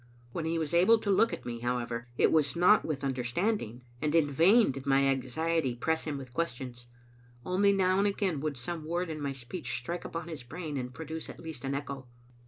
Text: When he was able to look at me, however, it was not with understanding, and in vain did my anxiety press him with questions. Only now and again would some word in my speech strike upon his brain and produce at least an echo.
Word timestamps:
When 0.31 0.45
he 0.45 0.57
was 0.57 0.73
able 0.73 0.97
to 0.97 1.11
look 1.11 1.31
at 1.31 1.45
me, 1.45 1.59
however, 1.59 2.07
it 2.17 2.31
was 2.31 2.55
not 2.55 2.83
with 2.83 3.03
understanding, 3.03 3.83
and 4.01 4.15
in 4.15 4.31
vain 4.31 4.71
did 4.71 4.87
my 4.87 5.03
anxiety 5.03 5.75
press 5.75 6.05
him 6.05 6.17
with 6.17 6.33
questions. 6.33 6.87
Only 7.45 7.71
now 7.71 7.99
and 7.99 8.07
again 8.07 8.39
would 8.39 8.57
some 8.57 8.83
word 8.85 9.11
in 9.11 9.21
my 9.21 9.33
speech 9.33 9.77
strike 9.77 10.03
upon 10.03 10.27
his 10.27 10.41
brain 10.41 10.75
and 10.75 10.91
produce 10.91 11.29
at 11.29 11.39
least 11.39 11.63
an 11.65 11.75
echo. 11.75 12.07